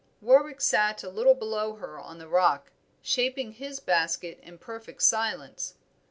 [0.19, 2.71] Warwick sat a little below her on the rock,
[3.03, 5.75] shaping his basket in perfect silence.